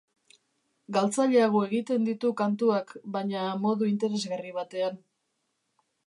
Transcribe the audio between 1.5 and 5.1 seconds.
egiten ditu kantuak, baina modu interesgarri batean.